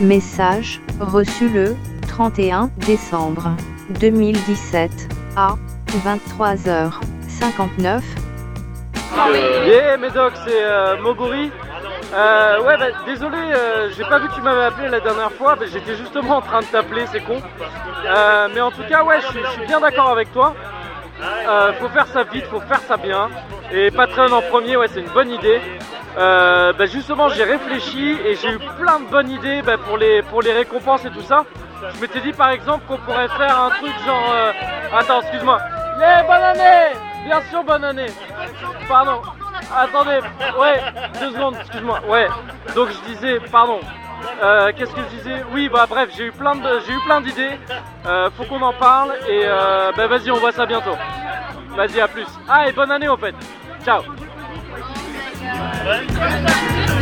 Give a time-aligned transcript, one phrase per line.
[0.00, 1.76] Message reçu le
[2.08, 3.50] 31 décembre
[4.00, 4.90] 2017
[5.36, 5.54] à
[6.06, 8.00] 23h59.
[9.66, 11.50] Yeah Médoc, c'est euh, Moguri.
[12.14, 15.56] Euh, ouais, bah, désolé, euh, j'ai pas vu que tu m'avais appelé la dernière fois.
[15.56, 17.40] Bah, J'étais justement en train de t'appeler, c'est con.
[18.06, 20.54] Euh, mais en tout cas, ouais, je suis- bien d'accord avec toi.
[21.20, 23.28] Euh, faut faire ça vite, faut faire ça bien.
[23.72, 25.60] Et Patreon en premier, ouais, c'est une bonne idée.
[26.16, 30.22] Euh, bah, justement, j'ai réfléchi et j'ai eu plein de bonnes idées bah, pour, les,
[30.52, 31.44] récompenses et tout ça.
[31.94, 34.32] Je m'étais dit par exemple qu'on pourrait faire un truc genre.
[34.32, 34.52] euh,
[34.96, 35.60] Attends, excuse-moi.
[36.00, 38.06] Yeah, bonne année Bien sûr, bonne année
[38.88, 39.20] Pardon.
[39.76, 40.20] Attendez,
[40.58, 40.80] ouais,
[41.20, 42.00] deux secondes, excuse-moi.
[42.08, 42.26] Ouais,
[42.74, 43.80] donc je disais, pardon.
[44.42, 45.44] Euh, Qu'est-ce que je disais?
[45.52, 46.54] Oui, bah bref, j'ai eu plein
[46.86, 47.58] j'ai eu plein d'idées.
[48.36, 49.44] Faut qu'on en parle et
[49.96, 50.96] bah vas-y, on voit ça bientôt.
[51.76, 52.26] Vas-y, à plus.
[52.48, 53.34] Ah et bonne année au fait.
[53.84, 54.02] Ciao.
[55.86, 56.97] Ouais.